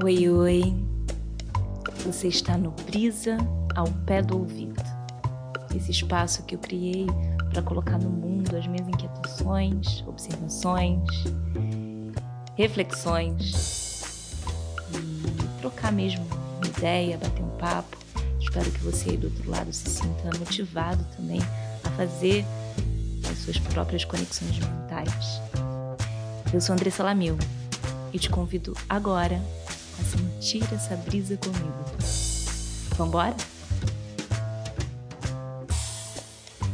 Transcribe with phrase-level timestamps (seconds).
[0.00, 0.74] Oi, oi.
[2.06, 3.36] Você está no Brisa
[3.74, 4.80] ao pé do ouvido.
[5.74, 7.04] Esse espaço que eu criei
[7.50, 11.02] para colocar no mundo as minhas inquietações, observações,
[12.54, 14.36] reflexões
[14.94, 16.24] e trocar mesmo
[16.58, 17.98] uma ideia, bater um papo.
[18.40, 21.40] Espero que você aí do outro lado se sinta motivado também
[21.82, 22.44] a fazer
[23.28, 25.40] as suas próprias conexões mentais.
[26.54, 27.36] Eu sou Andressa Lamil
[28.12, 29.42] e te convido agora
[29.98, 31.84] a sentir essa brisa comigo.
[32.96, 33.36] Vambora?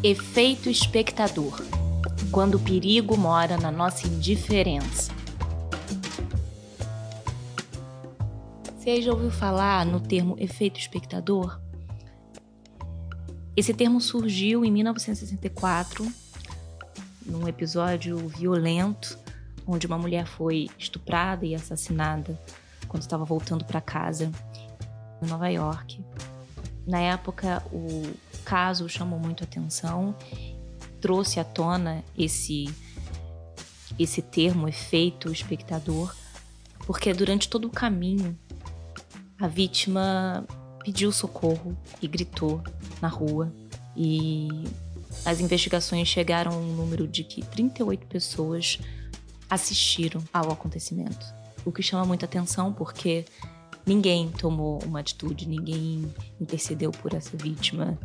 [0.03, 1.61] Efeito espectador.
[2.31, 5.13] Quando o perigo mora na nossa indiferença.
[8.77, 11.59] Você já ouviu falar no termo efeito espectador?
[13.57, 16.07] Esse termo surgiu em 1964,
[17.25, 19.19] num episódio violento,
[19.67, 22.39] onde uma mulher foi estuprada e assassinada
[22.95, 24.31] quando estava voltando para casa
[25.21, 26.01] em Nova York.
[26.87, 28.15] Na época, o
[28.45, 30.15] caso chamou muito atenção,
[31.01, 32.73] trouxe à tona esse
[33.99, 36.15] esse termo efeito espectador,
[36.87, 38.39] porque durante todo o caminho
[39.41, 40.47] a vítima
[40.85, 42.63] pediu socorro e gritou
[43.03, 43.53] na rua
[43.97, 44.49] e
[45.25, 48.79] as investigações chegaram a um número de que 38 pessoas
[49.51, 53.25] assistiram ao acontecimento o que chama muita atenção porque
[53.87, 57.99] ninguém tomou uma atitude, ninguém intercedeu por essa vítima,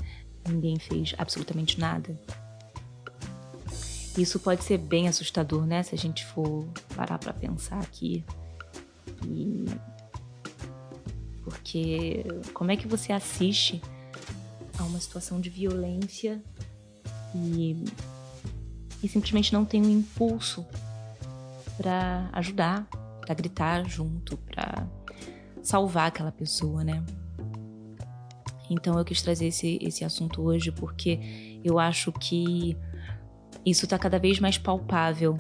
[0.48, 2.20] ninguém fez absolutamente nada.
[4.18, 5.84] Isso pode ser bem assustador, né?
[5.84, 8.24] Se a gente for parar para pensar aqui.
[9.26, 9.66] E...
[11.44, 13.82] Porque como é que você assiste
[14.78, 16.42] a uma situação de violência
[17.34, 17.84] e,
[19.02, 20.66] e simplesmente não tem um impulso
[21.78, 22.88] para ajudar,
[23.30, 24.88] para gritar junto, para
[25.62, 27.04] salvar aquela pessoa, né?
[28.72, 32.76] Então eu quis trazer esse, esse assunto hoje porque eu acho que
[33.64, 35.38] isso está cada vez mais palpável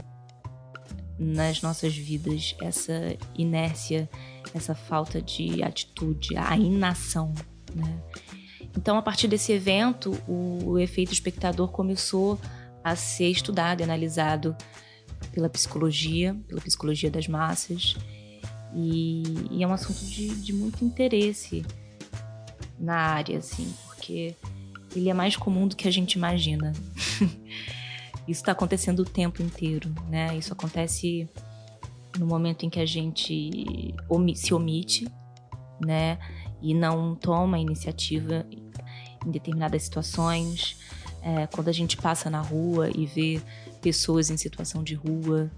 [1.17, 2.93] nas nossas vidas, essa
[3.35, 4.07] inércia,
[4.53, 7.33] essa falta de atitude, a inação,
[7.73, 8.03] né?
[8.77, 12.39] Então, a partir desse evento, o efeito espectador começou
[12.83, 14.55] a ser estudado e analisado
[15.31, 17.95] pela psicologia, pela psicologia das massas,
[18.73, 21.65] e, e é um assunto de, de muito interesse
[22.79, 24.35] na área, assim, porque
[24.95, 26.71] ele é mais comum do que a gente imagina.
[28.27, 30.37] Isso está acontecendo o tempo inteiro, né?
[30.37, 31.27] Isso acontece
[32.17, 33.95] no momento em que a gente
[34.35, 35.07] se omite,
[35.83, 36.19] né?
[36.61, 38.45] E não toma iniciativa
[39.25, 40.77] em determinadas situações.
[41.21, 43.41] É, quando a gente passa na rua e vê
[43.81, 45.51] pessoas em situação de rua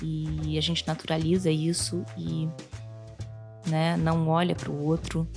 [0.00, 2.48] e a gente naturaliza isso e
[3.66, 5.28] né, não olha para o outro.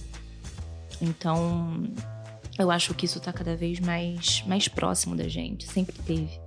[1.01, 1.83] Então,
[2.57, 6.39] eu acho que isso está cada vez mais, mais próximo da gente, sempre teve.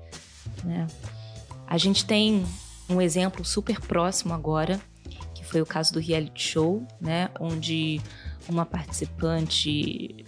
[0.65, 0.87] Né?
[1.67, 2.45] A gente tem
[2.89, 4.81] um exemplo super próximo agora,
[5.35, 8.01] que foi o caso do reality show, né, onde
[8.49, 10.25] uma participante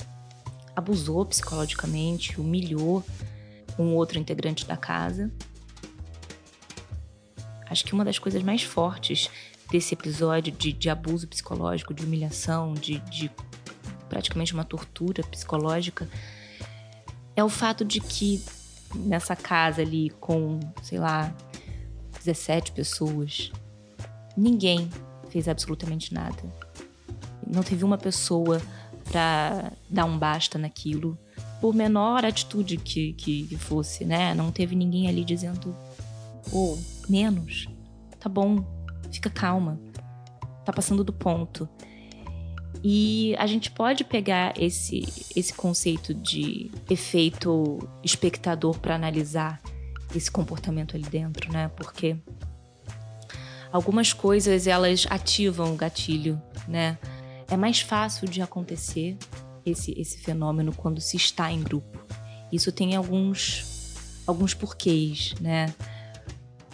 [0.76, 3.04] abusou psicologicamente, humilhou
[3.82, 5.30] um outro integrante da casa.
[7.68, 9.30] Acho que uma das coisas mais fortes
[9.70, 13.30] desse episódio de, de abuso psicológico, de humilhação, de, de
[14.08, 16.08] praticamente uma tortura psicológica,
[17.36, 18.42] é o fato de que
[18.94, 21.32] nessa casa ali com, sei lá,
[22.18, 23.52] 17 pessoas,
[24.36, 24.90] ninguém
[25.30, 26.42] fez absolutamente nada.
[27.46, 28.60] Não teve uma pessoa
[29.04, 31.16] para dar um basta naquilo
[31.60, 34.34] por menor atitude que, que, fosse, né?
[34.34, 35.76] Não teve ninguém ali dizendo,
[36.52, 36.76] oh,
[37.08, 37.68] menos,
[38.18, 38.64] tá bom,
[39.10, 39.78] fica calma,
[40.64, 41.68] tá passando do ponto.
[42.82, 45.06] E a gente pode pegar esse,
[45.36, 49.60] esse conceito de efeito espectador para analisar
[50.14, 51.68] esse comportamento ali dentro, né?
[51.76, 52.16] Porque
[53.70, 56.98] algumas coisas elas ativam o gatilho, né?
[57.48, 59.18] É mais fácil de acontecer
[59.64, 61.98] esse, esse fenômeno quando se está em grupo.
[62.52, 65.72] Isso tem alguns, alguns porquês, né?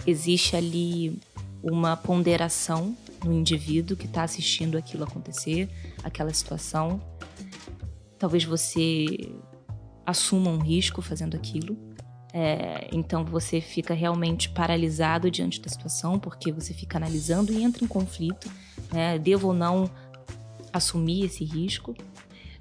[0.07, 1.21] Existe ali
[1.63, 5.69] uma ponderação no indivíduo que está assistindo aquilo acontecer,
[6.03, 7.01] aquela situação.
[8.19, 9.07] Talvez você
[10.05, 11.77] assuma um risco fazendo aquilo.
[12.33, 17.83] É, então você fica realmente paralisado diante da situação, porque você fica analisando e entra
[17.83, 18.51] em conflito.
[18.93, 19.19] Né?
[19.19, 19.91] Devo ou não
[20.73, 21.95] assumir esse risco?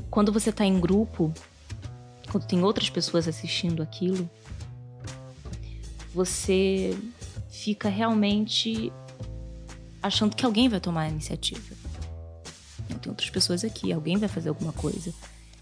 [0.09, 1.33] Quando você está em grupo,
[2.31, 4.29] quando tem outras pessoas assistindo aquilo,
[6.13, 6.97] você
[7.49, 8.91] fica realmente
[10.01, 11.75] achando que alguém vai tomar a iniciativa.
[13.01, 15.13] tem outras pessoas aqui, alguém vai fazer alguma coisa.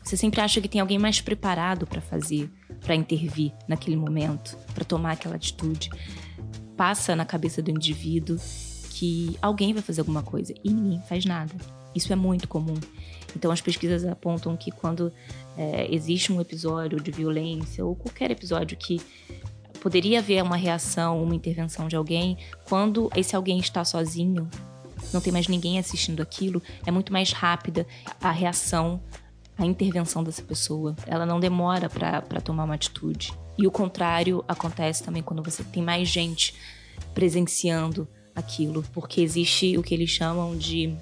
[0.03, 2.51] Você sempre acha que tem alguém mais preparado para fazer,
[2.81, 5.89] para intervir naquele momento, para tomar aquela atitude.
[6.75, 8.37] Passa na cabeça do indivíduo
[8.89, 11.53] que alguém vai fazer alguma coisa e ninguém faz nada.
[11.95, 12.77] Isso é muito comum.
[13.35, 15.11] Então, as pesquisas apontam que quando
[15.57, 19.01] é, existe um episódio de violência ou qualquer episódio que
[19.81, 24.49] poderia haver uma reação, uma intervenção de alguém, quando esse alguém está sozinho,
[25.13, 27.85] não tem mais ninguém assistindo aquilo, é muito mais rápida
[28.21, 29.01] a reação
[29.57, 30.95] a intervenção dessa pessoa.
[31.05, 33.33] Ela não demora para tomar uma atitude.
[33.57, 36.55] E o contrário acontece também quando você tem mais gente
[37.13, 40.95] presenciando aquilo, porque existe o que eles chamam de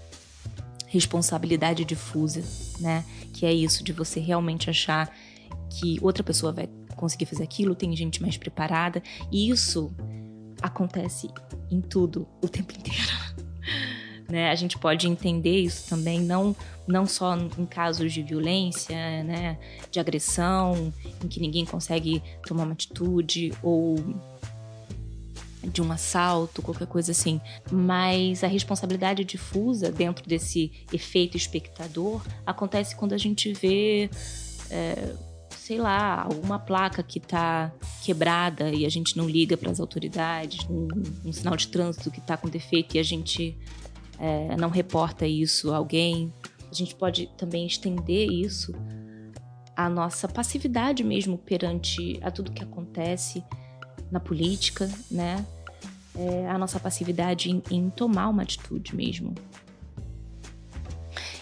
[0.92, 2.44] responsabilidade difusa,
[2.78, 3.06] né?
[3.34, 5.10] Que é isso de você realmente achar
[5.70, 6.68] que outra pessoa vai
[6.98, 9.02] conseguir fazer aquilo, tem gente mais preparada,
[9.32, 9.90] e isso
[10.62, 11.30] acontece
[11.72, 13.02] em tudo o tempo inteiro.
[14.30, 14.50] Né?
[14.50, 16.56] A gente pode entender isso também, não,
[16.88, 18.96] não só em casos de violência,
[19.26, 19.60] né?
[19.92, 23.96] de agressão, em que ninguém consegue tomar uma atitude, ou
[25.64, 27.40] de um assalto, qualquer coisa assim.
[27.72, 34.10] Mas a responsabilidade difusa dentro desse efeito espectador acontece quando a gente vê.
[34.70, 35.14] É,
[35.50, 37.72] sei lá, alguma placa que está
[38.04, 40.88] quebrada e a gente não liga para as autoridades, um,
[41.24, 43.58] um, sinal de trânsito que está com defeito e a gente
[44.18, 46.34] é, não reporta isso a alguém.
[46.70, 48.74] A gente pode também estender isso
[49.76, 53.44] à nossa passividade mesmo perante a tudo que acontece
[54.12, 55.46] na política, né?
[56.14, 59.34] É, a nossa passividade em, em, tomar uma atitude mesmo.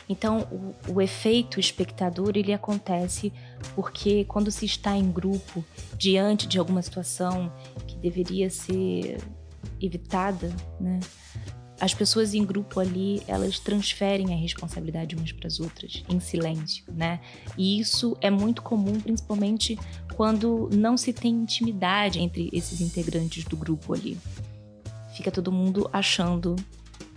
[0.08, 0.48] Então,
[0.88, 3.34] o, o, efeito espectador ele acontece
[3.76, 5.66] porque quando se está em grupo
[5.98, 7.52] diante de alguma situação
[7.88, 9.18] que deveria ser
[9.82, 11.00] evitada, né?
[11.80, 16.84] As pessoas em grupo ali, elas transferem a responsabilidade umas para as outras em silêncio,
[16.90, 17.22] né?
[17.58, 19.80] E isso é muito comum, principalmente
[20.16, 24.18] quando não se tem intimidade entre esses integrantes do grupo ali.
[25.16, 26.56] Fica todo mundo achando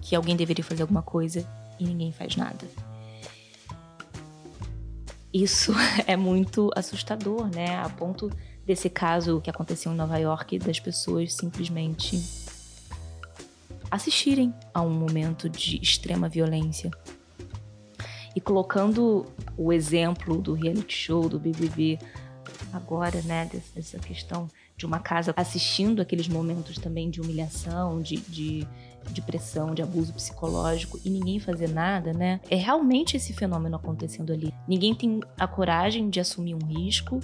[0.00, 1.47] que alguém deveria fazer alguma coisa
[1.79, 2.67] e ninguém faz nada.
[5.32, 5.73] Isso
[6.06, 7.76] é muito assustador, né?
[7.76, 8.31] A ponto
[8.64, 12.42] desse caso que aconteceu em Nova York das pessoas simplesmente
[13.93, 16.91] assistirem a um momento de extrema violência.
[18.35, 21.99] E colocando o exemplo do reality show, do BBB,
[22.73, 28.67] agora, né, dessa questão de uma casa assistindo aqueles momentos também de humilhação, de, de,
[29.11, 32.41] de, pressão, de abuso psicológico e ninguém fazer nada, né?
[32.49, 34.53] É realmente esse fenômeno acontecendo ali.
[34.67, 37.21] Ninguém tem a coragem de assumir um risco.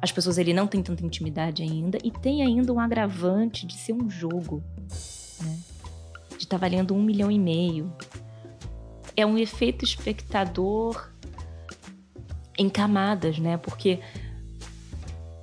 [0.00, 3.92] As pessoas ali não têm tanta intimidade ainda e tem ainda um agravante de ser
[3.92, 4.60] um jogo?
[6.42, 7.92] De estar tá valendo um milhão e meio.
[9.16, 11.08] É um efeito espectador
[12.58, 13.56] em camadas, né?
[13.56, 14.00] Porque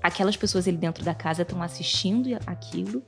[0.04, 3.02] aquelas pessoas ali dentro da casa estão assistindo aquilo,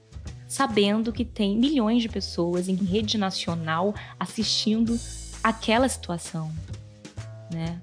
[0.48, 4.98] sabendo que tem milhões de pessoas em rede nacional assistindo
[5.44, 6.50] aquela situação,
[7.54, 7.82] né?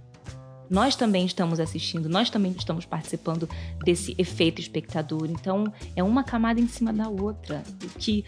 [0.71, 3.47] Nós também estamos assistindo, nós também estamos participando
[3.85, 5.27] desse efeito espectador.
[5.31, 7.63] Então, é uma camada em cima da outra,
[7.99, 8.25] que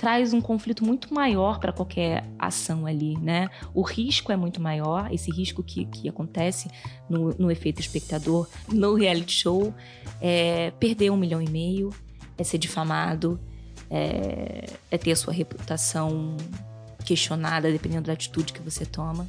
[0.00, 3.50] traz um conflito muito maior para qualquer ação ali, né?
[3.74, 6.70] O risco é muito maior, esse risco que, que acontece
[7.08, 9.74] no, no efeito espectador, no reality show,
[10.18, 11.90] é perder um milhão e meio,
[12.38, 13.38] é ser difamado,
[13.90, 16.34] é, é ter a sua reputação
[17.04, 19.28] questionada dependendo da atitude que você toma.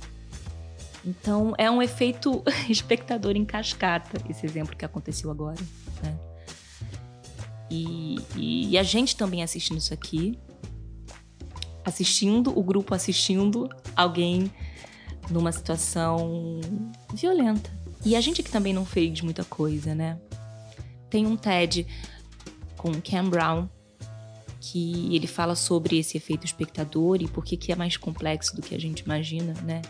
[1.03, 5.59] Então, é um efeito espectador em cascata, esse exemplo que aconteceu agora.
[6.01, 6.17] Né?
[7.69, 10.37] E, e, e, a gente também assistindo isso aqui,
[11.83, 14.51] assistindo, o grupo assistindo alguém
[15.29, 16.59] numa situação
[17.13, 17.69] violenta.
[18.03, 20.17] E a gente que também não fez muita coisa, né?
[21.09, 21.85] Tem um TED
[22.77, 23.69] com Cam Brown
[24.59, 28.61] que ele fala sobre esse efeito espectador e por que, que é mais complexo do
[28.61, 29.81] que a gente imagina, né?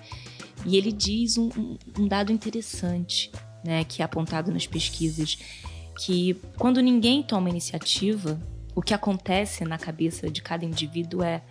[0.66, 1.50] E ele diz um,
[2.00, 3.32] um dado interessante,
[3.64, 5.38] né, que é apontado nas pesquisas,
[6.00, 8.40] que quando ninguém toma iniciativa,
[8.74, 11.42] o que acontece na cabeça de cada indivíduo é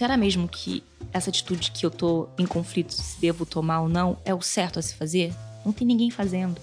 [0.00, 4.16] será mesmo que essa atitude que eu tô em conflito se devo tomar ou não
[4.24, 5.30] é o certo a se fazer?
[5.62, 6.58] Não tem ninguém fazendo.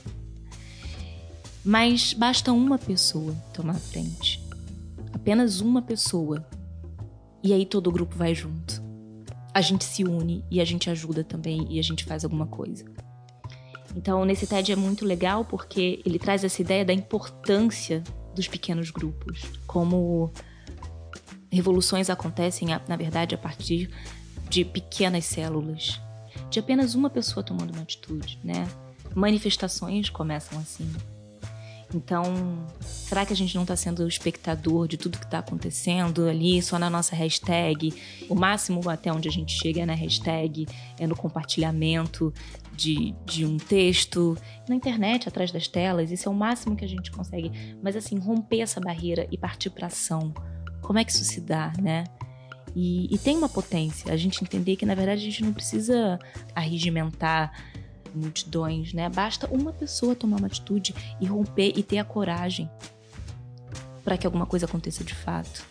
[1.63, 4.43] Mas basta uma pessoa tomar a frente.
[5.13, 6.43] Apenas uma pessoa.
[7.43, 8.81] E aí todo o grupo vai junto.
[9.53, 12.85] A gente se une e a gente ajuda também e a gente faz alguma coisa.
[13.95, 18.03] Então, nesse TED é muito legal porque ele traz essa ideia da importância
[18.33, 20.33] dos pequenos grupos, como
[21.57, 23.89] revoluções acontecem, na verdade, a partir
[24.49, 25.99] de pequenas células,
[26.49, 28.67] de apenas uma pessoa tomando uma atitude, né?
[29.13, 30.89] Manifestações começam assim.
[31.93, 32.23] Então,
[32.81, 36.61] será que a gente não está sendo o espectador de tudo que está acontecendo ali
[36.61, 37.93] só na nossa hashtag?
[38.29, 40.67] O máximo até onde a gente chega é na hashtag,
[40.99, 42.33] é no compartilhamento
[42.75, 44.37] de, de um texto,
[44.67, 46.11] na internet, atrás das telas.
[46.11, 47.51] Isso é o máximo que a gente consegue.
[47.81, 50.33] Mas, assim, romper essa barreira e partir para ação.
[50.87, 52.05] Como é que isso se dá, né?
[52.73, 54.09] E, e, tem uma potência.
[54.09, 56.17] A gente entender que, na verdade, a gente não precisa
[56.55, 57.51] arregimentar
[58.15, 59.09] multidões, né?
[59.09, 62.71] Basta uma pessoa tomar uma atitude e romper e ter a coragem
[64.01, 65.65] para que alguma coisa aconteça de fato,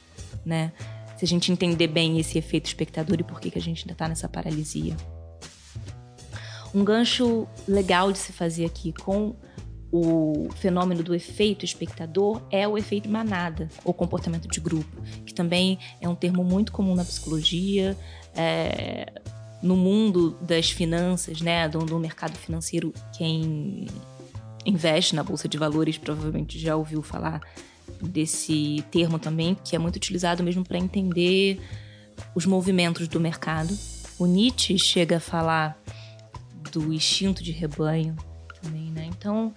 [0.44, 0.70] né?
[1.16, 3.92] Se a gente entender bem esse efeito espectador e por que, que a gente ainda
[3.92, 4.94] está nessa paralisia.
[6.74, 9.34] Um gancho legal de se fazer aqui com
[9.92, 15.78] o fenômeno do efeito espectador é o efeito manada, ou comportamento de grupo, que também
[16.00, 17.96] é um termo muito comum na psicologia.
[18.34, 19.12] É,
[19.62, 23.86] no mundo das finanças, né, do, do mercado financeiro, quem
[24.64, 27.40] investe na bolsa de valores provavelmente já ouviu falar
[28.02, 31.60] desse termo também, que é muito utilizado mesmo para entender
[32.34, 33.76] os movimentos do mercado.
[34.18, 35.80] O Nietzsche chega a falar
[36.72, 38.16] do instinto de rebanho
[38.60, 39.06] também, né?
[39.08, 39.54] Então,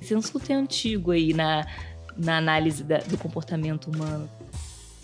[0.00, 1.66] esse é um assunto antigo aí na,
[2.16, 4.28] na análise da, do comportamento humano.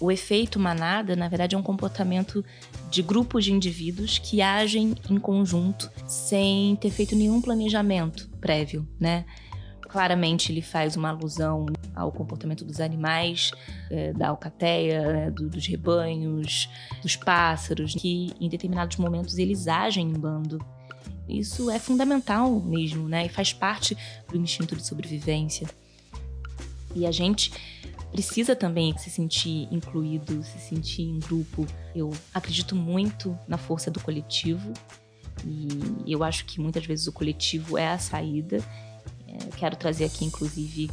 [0.03, 2.45] O efeito manada, na verdade, é um comportamento
[2.91, 9.25] de grupos de indivíduos que agem em conjunto sem ter feito nenhum planejamento prévio, né?
[9.81, 13.53] Claramente ele faz uma alusão ao comportamento dos animais,
[13.91, 16.69] é, da alcateia, né, do, dos rebanhos,
[17.01, 20.59] dos pássaros, que em determinados momentos eles agem em bando.
[21.29, 23.27] Isso é fundamental mesmo, né?
[23.27, 23.97] E faz parte
[24.29, 25.69] do instinto de sobrevivência.
[26.95, 27.53] E a gente
[28.11, 31.67] precisa também se sentir incluído, se sentir em grupo.
[31.95, 34.73] Eu acredito muito na força do coletivo
[35.47, 38.59] e eu acho que muitas vezes o coletivo é a saída.
[39.27, 40.91] É, quero trazer aqui, inclusive,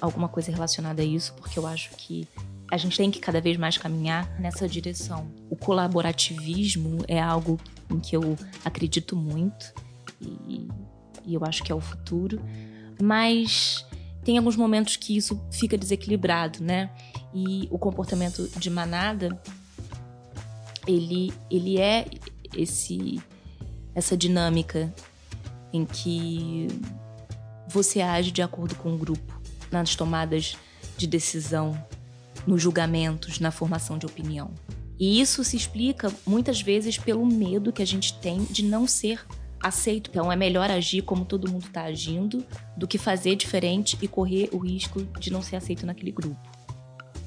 [0.00, 2.26] alguma coisa relacionada a isso, porque eu acho que
[2.70, 5.28] a gente tem que cada vez mais caminhar nessa direção.
[5.50, 7.58] O colaborativismo é algo
[7.90, 9.72] em que eu acredito muito
[10.20, 10.68] e,
[11.24, 12.40] e eu acho que é o futuro,
[13.00, 13.84] mas
[14.24, 16.90] tem alguns momentos que isso fica desequilibrado, né?
[17.34, 19.40] E o comportamento de manada,
[20.86, 22.06] ele, ele é
[22.54, 23.20] esse
[23.94, 24.92] essa dinâmica
[25.72, 26.68] em que
[27.68, 30.56] você age de acordo com o grupo nas tomadas
[30.96, 31.80] de decisão,
[32.46, 34.50] nos julgamentos, na formação de opinião.
[35.00, 39.24] E isso se explica muitas vezes pelo medo que a gente tem de não ser
[39.58, 40.10] aceito.
[40.10, 42.44] Então é melhor agir como todo mundo está agindo
[42.76, 46.38] do que fazer diferente e correr o risco de não ser aceito naquele grupo.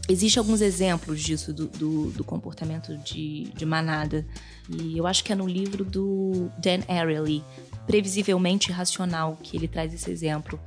[0.07, 4.23] Existem alguns exemplos disso, do, do, do comportamento de, de, manada.
[4.69, 7.41] E eu acho que é no livro do Dan Ariely,
[7.87, 10.59] Previsivelmente Racional, que ele traz esse exemplo.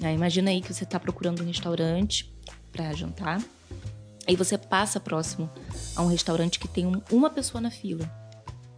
[0.00, 2.32] Aí, imagina aí que você está procurando um restaurante
[2.72, 3.42] para jantar.
[4.28, 5.50] Aí você passa próximo
[5.96, 8.08] a um restaurante que tem um, uma pessoa na fila.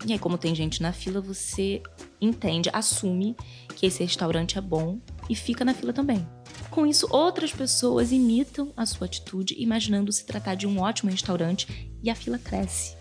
[0.07, 1.83] E aí, como tem gente na fila, você
[2.21, 3.37] entende, assume
[3.75, 6.27] que esse restaurante é bom e fica na fila também.
[6.71, 11.93] Com isso, outras pessoas imitam a sua atitude, imaginando se tratar de um ótimo restaurante
[12.01, 12.97] e a fila cresce.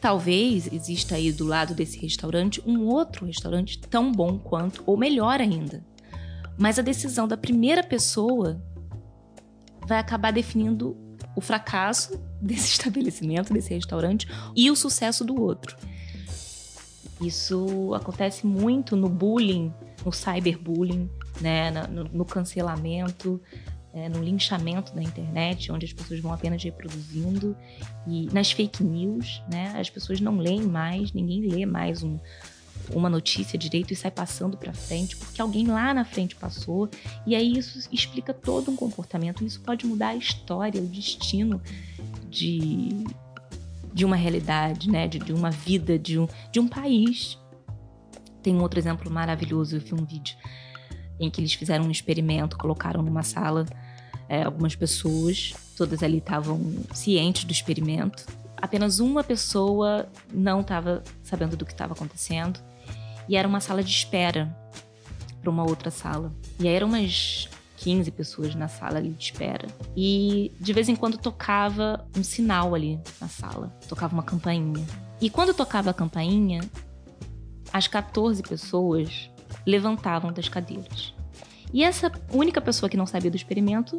[0.00, 5.40] Talvez exista aí do lado desse restaurante um outro restaurante tão bom quanto, ou melhor
[5.40, 5.84] ainda.
[6.56, 8.62] Mas a decisão da primeira pessoa
[9.88, 10.96] vai acabar definindo
[11.34, 15.76] o fracasso desse estabelecimento, desse restaurante e o sucesso do outro.
[17.20, 19.72] Isso acontece muito no bullying,
[20.04, 23.40] no cyberbullying, né, no, no cancelamento,
[23.92, 27.56] é, no linchamento da internet, onde as pessoas vão apenas reproduzindo,
[28.06, 32.18] e nas fake news, né, as pessoas não leem mais, ninguém lê mais um,
[32.92, 36.88] uma notícia direito e sai passando para frente porque alguém lá na frente passou
[37.26, 41.60] e aí isso explica todo um comportamento isso pode mudar a história o destino
[42.28, 43.04] de
[43.92, 47.38] de uma realidade né de, de uma vida de um de um país.
[48.42, 50.36] Tem um outro exemplo maravilhoso eu vi um vídeo
[51.20, 53.66] em que eles fizeram um experimento colocaram numa sala
[54.28, 56.60] é, algumas pessoas todas ali estavam
[56.92, 58.24] cientes do experimento
[58.60, 62.60] apenas uma pessoa não estava sabendo do que estava acontecendo
[63.28, 64.54] e era uma sala de espera
[65.40, 66.32] para uma outra sala.
[66.58, 67.48] E aí eram umas
[67.78, 69.68] 15 pessoas na sala ali de espera.
[69.96, 74.84] E de vez em quando tocava um sinal ali na sala, tocava uma campainha.
[75.20, 76.60] E quando tocava a campainha,
[77.72, 79.30] as 14 pessoas
[79.66, 81.14] levantavam das cadeiras.
[81.72, 83.96] E essa única pessoa que não sabia do experimento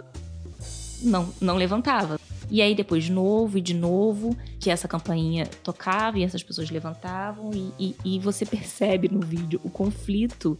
[1.01, 2.19] não, não levantava.
[2.49, 6.69] E aí depois de novo e de novo, que essa campainha tocava e essas pessoas
[6.71, 10.57] levantavam e, e, e você percebe no vídeo o conflito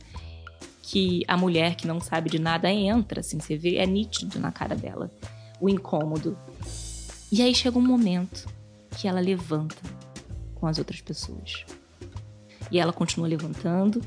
[0.81, 4.51] que a mulher que não sabe de nada entra, assim, você vê, é nítido na
[4.51, 5.11] cara dela,
[5.59, 6.37] o incômodo.
[7.31, 8.47] E aí chega um momento
[8.97, 9.77] que ela levanta
[10.55, 11.63] com as outras pessoas.
[12.71, 14.01] E ela continua levantando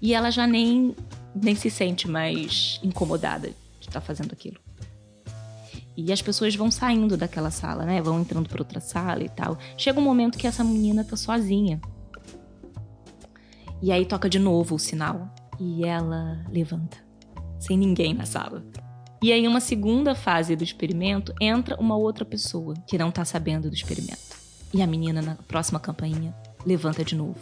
[0.00, 0.94] e ela já nem,
[1.34, 4.65] nem se sente mais incomodada de estar tá fazendo aquilo.
[5.96, 8.02] E as pessoas vão saindo daquela sala, né?
[8.02, 9.58] Vão entrando para outra sala e tal.
[9.76, 11.80] Chega um momento que essa menina tá sozinha.
[13.80, 15.32] E aí toca de novo o sinal.
[15.58, 16.98] E ela levanta,
[17.58, 18.62] sem ninguém na sala.
[19.22, 23.70] E aí, uma segunda fase do experimento, entra uma outra pessoa que não tá sabendo
[23.70, 24.36] do experimento.
[24.74, 26.34] E a menina, na próxima campainha,
[26.66, 27.40] levanta de novo.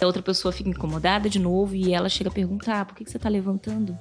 [0.00, 3.18] A outra pessoa fica incomodada de novo e ela chega a perguntar: por que você
[3.18, 3.98] tá levantando?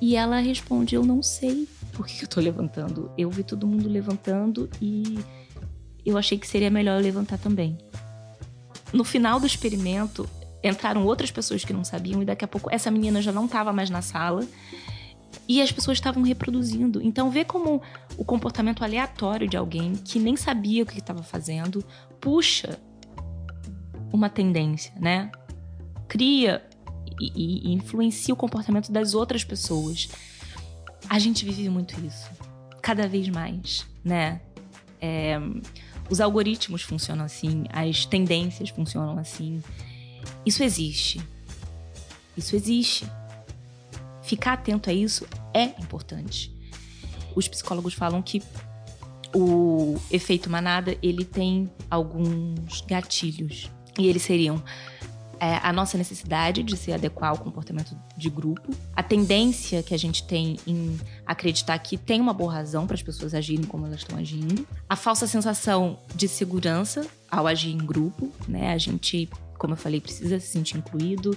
[0.00, 1.66] E ela responde: eu não sei
[2.00, 3.10] por que eu tô levantando.
[3.18, 5.18] Eu vi todo mundo levantando e
[6.04, 7.76] eu achei que seria melhor eu levantar também.
[8.90, 10.26] No final do experimento,
[10.64, 13.70] entraram outras pessoas que não sabiam e daqui a pouco essa menina já não estava
[13.70, 14.48] mais na sala
[15.46, 17.02] e as pessoas estavam reproduzindo.
[17.02, 17.82] Então vê como
[18.16, 21.84] o comportamento aleatório de alguém que nem sabia o que estava fazendo
[22.18, 22.78] puxa
[24.10, 25.30] uma tendência, né?
[26.08, 26.66] Cria
[27.20, 30.08] e, e, influencia o comportamento das outras pessoas.
[31.08, 32.30] A gente vive muito isso,
[32.80, 34.40] cada vez mais, né?
[35.00, 35.38] É,
[36.08, 39.62] os algoritmos funcionam assim, as tendências funcionam assim.
[40.44, 41.20] Isso existe.
[42.36, 43.06] Isso existe.
[44.22, 46.52] Ficar atento a isso é importante.
[47.34, 48.42] Os psicólogos falam que
[49.34, 54.62] o efeito manada ele tem alguns gatilhos e eles seriam
[55.40, 59.98] é, a nossa necessidade de se adequar ao comportamento de grupo, a tendência que a
[59.98, 64.00] gente tem em acreditar que tem uma boa razão para as pessoas agirem como elas
[64.00, 68.72] estão agindo, a falsa sensação de segurança ao agir em grupo, né?
[68.72, 69.28] A gente
[69.60, 71.36] como eu falei, precisa se sentir incluído,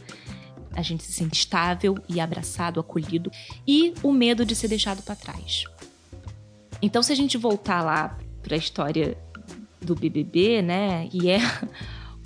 [0.71, 3.29] a gente se sente estável e abraçado, acolhido,
[3.67, 5.65] e o medo de ser deixado para trás.
[6.81, 9.17] Então, se a gente voltar lá para a história
[9.81, 11.39] do BBB, né, e é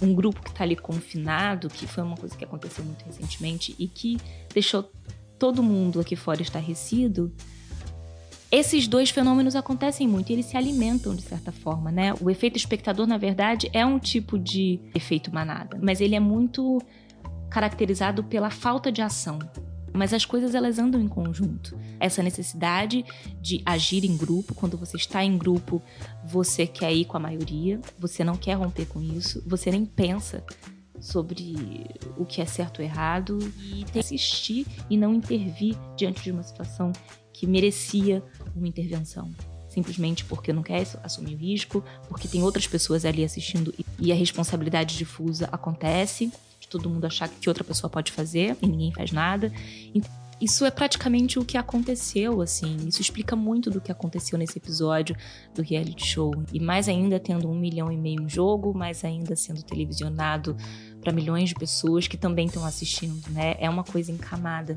[0.01, 3.87] um grupo que está ali confinado, que foi uma coisa que aconteceu muito recentemente e
[3.87, 4.17] que
[4.53, 4.91] deixou
[5.37, 7.31] todo mundo aqui fora estarrecido,
[8.49, 12.13] esses dois fenômenos acontecem muito, eles se alimentam de certa forma, né?
[12.21, 16.81] O efeito espectador, na verdade, é um tipo de efeito manada, mas ele é muito
[17.49, 19.39] caracterizado pela falta de ação.
[19.97, 21.77] Mas as coisas elas andam em conjunto.
[21.99, 23.03] Essa necessidade
[23.41, 25.81] de agir em grupo, quando você está em grupo,
[26.23, 30.43] você quer ir com a maioria, você não quer romper com isso, você nem pensa
[30.99, 31.85] sobre
[32.17, 36.91] o que é certo ou errado e assistir e não intervir diante de uma situação
[37.33, 38.23] que merecia
[38.55, 39.31] uma intervenção.
[39.69, 44.15] Simplesmente porque não quer assumir o risco, porque tem outras pessoas ali assistindo e a
[44.15, 46.31] responsabilidade difusa acontece,
[46.67, 49.51] de todo mundo achar que outra pessoa pode fazer e ninguém faz nada.
[50.39, 52.77] Isso é praticamente o que aconteceu, assim.
[52.87, 55.15] Isso explica muito do que aconteceu nesse episódio
[55.55, 56.31] do reality show.
[56.53, 60.55] E mais ainda tendo um milhão e meio em jogo, mais ainda sendo televisionado
[61.01, 63.55] para milhões de pessoas que também estão assistindo, né?
[63.59, 64.75] É uma coisa encamada.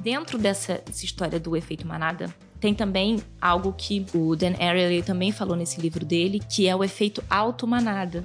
[0.00, 5.56] Dentro dessa, história do efeito manada, tem também algo que o Dan Ariely também falou
[5.56, 8.24] nesse livro dele, que é o efeito auto-manada.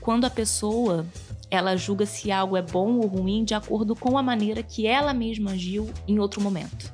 [0.00, 1.06] Quando a pessoa
[1.50, 5.14] ela julga se algo é bom ou ruim de acordo com a maneira que ela
[5.14, 6.92] mesma agiu em outro momento,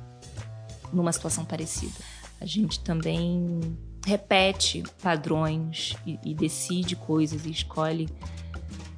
[0.93, 1.95] numa situação parecida.
[2.39, 3.59] A gente também
[4.05, 8.07] repete padrões e, e decide coisas e escolhe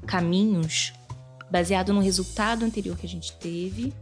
[0.06, 0.94] caminhos
[1.50, 3.94] baseado no resultado anterior que a gente teve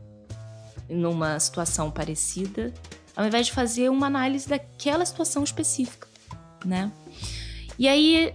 [0.89, 2.73] numa situação parecida,
[3.15, 6.07] ao invés de fazer uma análise daquela situação específica,
[6.63, 6.91] né?
[7.77, 8.33] E aí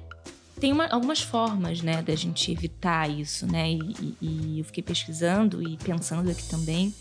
[0.61, 3.73] tem uma, algumas formas, né, da gente evitar isso, né?
[3.73, 6.95] E, e, eu fiquei pesquisando e pensando aqui também.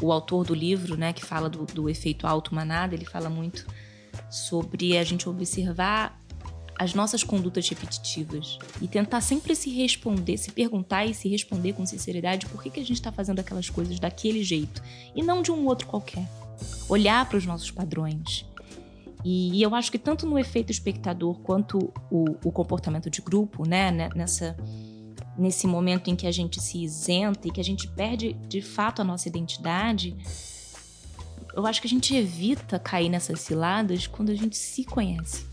[0.00, 3.66] O autor do livro, né, que fala do, do efeito auto-manada, ele fala muito
[4.30, 6.18] sobre a gente observar
[6.78, 11.84] as nossas condutas repetitivas e tentar sempre se responder, se perguntar e se responder com
[11.84, 14.80] sinceridade por que, que a gente está fazendo aquelas coisas daquele jeito
[15.14, 16.26] e não de um outro qualquer.
[16.88, 18.46] Olhar para os nossos padrões.
[19.30, 23.68] E, e, eu acho que tanto no efeito espectador quanto o, o comportamento de grupo,
[23.68, 24.56] né, né, nessa
[25.36, 29.02] nesse momento em que a gente se isenta e que a gente perde de fato
[29.02, 30.16] a nossa identidade,
[31.54, 35.46] eu acho que a gente evita cair nessas ciladas quando a gente se conhece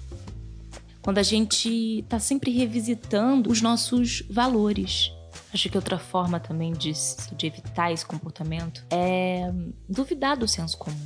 [1.06, 5.12] quando a gente está sempre revisitando os nossos valores.
[5.54, 6.92] Acho que outra forma também de,
[7.38, 9.54] de evitar esse comportamento é
[9.88, 10.98] duvidar do senso comum.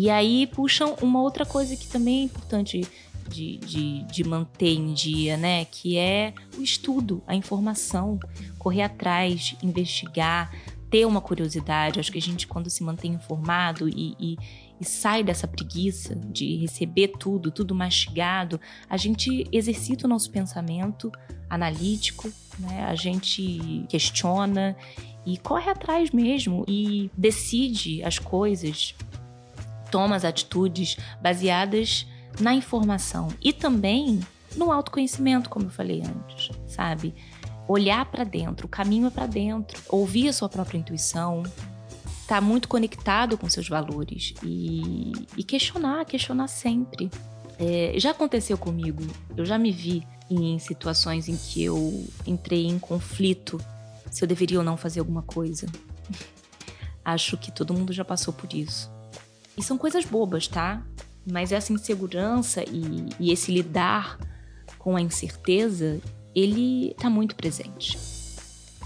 [0.00, 2.88] E aí puxam uma outra coisa que também é importante
[3.28, 5.66] de, de, de, manter em dia, né?
[5.66, 8.18] Que é o estudo, a informação,
[8.58, 10.50] correr atrás, investigar,
[10.88, 12.00] ter uma curiosidade.
[12.00, 14.38] Acho que a gente, quando se mantém informado e, e,
[14.80, 18.58] e sai dessa preguiça de receber tudo, tudo mastigado,
[18.88, 21.12] a gente exercita o nosso pensamento
[21.50, 22.86] analítico, né?
[22.86, 24.74] A gente questiona
[25.26, 28.94] e corre atrás mesmo e decide as coisas,
[29.90, 32.06] toma as atitudes baseadas
[32.38, 34.20] na informação e também
[34.56, 37.14] no autoconhecimento, como eu falei antes, sabe?
[37.68, 41.42] Olhar para dentro, o caminho é para dentro, ouvir a sua própria intuição,
[42.22, 47.10] estar tá muito conectado com seus valores e, e questionar, questionar sempre.
[47.58, 49.02] É, já aconteceu comigo,
[49.36, 53.60] eu já me vi em situações em que eu entrei em conflito
[54.10, 55.66] se eu deveria ou não fazer alguma coisa.
[57.04, 58.90] Acho que todo mundo já passou por isso.
[59.60, 60.82] E são coisas bobas, tá?
[61.30, 64.18] Mas essa insegurança e, e esse lidar
[64.78, 66.00] com a incerteza,
[66.34, 67.98] ele tá muito presente.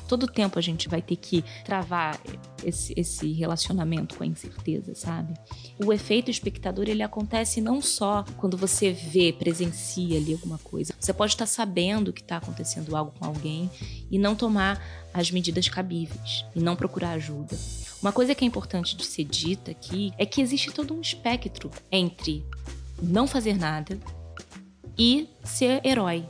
[0.08, 2.20] Todo tempo a gente vai ter que travar
[2.62, 5.34] esse, esse relacionamento com a incerteza, sabe?
[5.84, 10.94] O efeito espectador, ele acontece não só quando você vê, presencia ali alguma coisa.
[10.98, 13.70] Você pode estar sabendo que está acontecendo algo com alguém
[14.10, 14.80] e não tomar
[15.12, 17.56] as medidas cabíveis e não procurar ajuda.
[18.02, 21.70] Uma coisa que é importante de ser dita aqui é que existe todo um espectro
[21.90, 22.44] entre
[23.02, 23.98] não fazer nada
[24.98, 26.26] e ser herói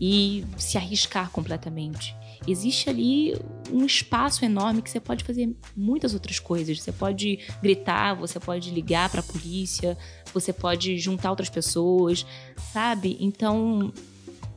[0.00, 2.14] e se arriscar completamente.
[2.46, 3.34] Existe ali
[3.70, 6.80] um espaço enorme que você pode fazer muitas outras coisas.
[6.80, 9.96] Você pode gritar, você pode ligar para a polícia,
[10.32, 12.24] você pode juntar outras pessoas,
[12.72, 13.16] sabe?
[13.20, 13.92] Então,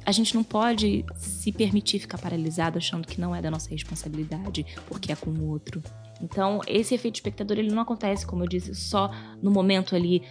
[0.06, 4.65] a gente não pode se permitir ficar paralisado achando que não é da nossa responsabilidade,
[4.88, 5.84] porque é com o outro.
[6.21, 10.23] Então, esse efeito espectador ele não acontece, como eu disse, só no momento ali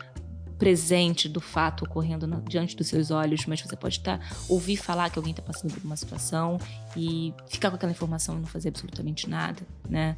[0.59, 4.77] presente do fato ocorrendo na, diante dos seus olhos, mas você pode estar tá, ouvir
[4.77, 6.59] falar que alguém está passando por uma situação
[6.97, 10.17] e ficar com aquela informação e não fazer absolutamente nada, né?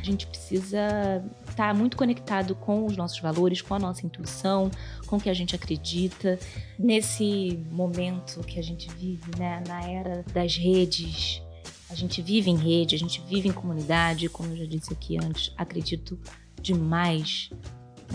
[0.00, 4.70] A gente precisa estar tá muito conectado com os nossos valores, com a nossa intuição,
[5.06, 6.38] com o que a gente acredita.
[6.76, 11.40] Nesse momento que a gente vive, né, na era das redes,
[11.88, 15.16] a gente vive em rede, a gente vive em comunidade, como eu já disse aqui
[15.22, 16.18] antes, acredito
[16.60, 17.50] demais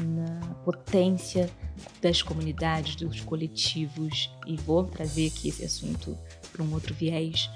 [0.01, 1.49] na potência
[2.01, 6.17] das comunidades, dos coletivos, e vou trazer aqui esse assunto
[6.51, 7.49] para um outro viés.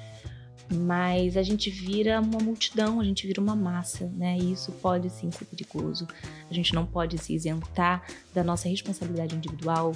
[0.73, 4.37] Mas a gente vira uma multidão, a gente vira uma massa, né?
[4.37, 6.07] E isso pode sim ser perigoso.
[6.49, 9.91] A gente não pode se isentar da nossa responsabilidade individual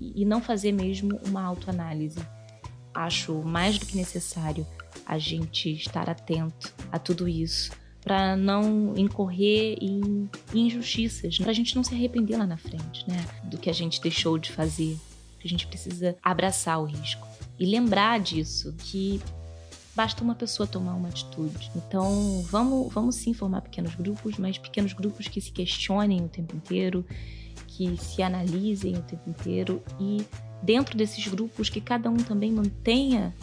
[0.00, 2.18] e não fazer mesmo uma autoanálise.
[2.92, 4.66] Acho mais do que necessário
[5.06, 7.70] a gente estar atento a tudo isso
[8.08, 13.22] para não incorrer em injustiças, para a gente não se arrepender lá na frente, né,
[13.44, 14.96] do que a gente deixou de fazer.
[15.44, 19.20] A gente precisa abraçar o risco e lembrar disso que
[19.94, 21.70] basta uma pessoa tomar uma atitude.
[21.76, 26.56] Então, vamos, vamos sim formar pequenos grupos, mas pequenos grupos que se questionem o tempo
[26.56, 27.04] inteiro,
[27.66, 30.24] que se analisem o tempo inteiro e
[30.62, 33.34] dentro desses grupos que cada um também mantenha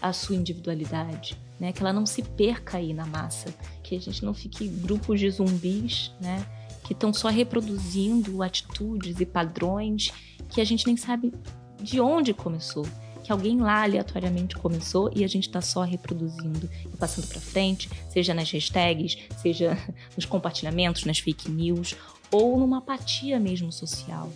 [0.00, 1.72] a sua individualidade, né?
[1.72, 5.30] Que ela não se perca aí na massa, que a gente não fique grupos de
[5.30, 6.46] zumbis, né?
[6.84, 10.12] Que estão só reproduzindo atitudes e padrões
[10.48, 11.32] que a gente nem sabe
[11.80, 12.86] de onde começou.
[13.22, 17.90] Que alguém lá aleatoriamente começou e a gente está só reproduzindo e passando para frente,
[18.08, 19.76] seja nas hashtags, seja
[20.16, 21.94] nos compartilhamentos, nas fake news
[22.30, 24.30] ou numa apatia mesmo social.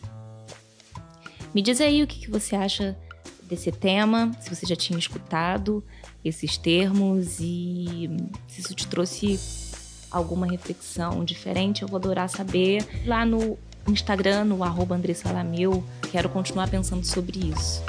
[1.54, 2.96] Me diz aí o que, que você acha
[3.52, 5.84] desse tema, se você já tinha escutado
[6.24, 8.08] esses termos e
[8.48, 9.38] se isso te trouxe
[10.10, 12.82] alguma reflexão diferente, eu vou adorar saber.
[13.04, 14.98] Lá no Instagram, no arroba
[15.32, 17.82] Lameu, quero continuar pensando sobre isso.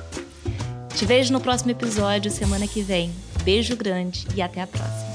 [0.95, 3.09] Te vejo no próximo episódio, semana que vem.
[3.43, 5.12] Beijo grande e até a próxima.